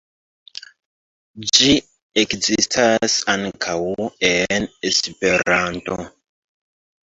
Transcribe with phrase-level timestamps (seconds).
[1.57, 1.67] Ĝi
[2.21, 3.77] ekzistas ankaŭ
[4.41, 6.01] en Esperanto.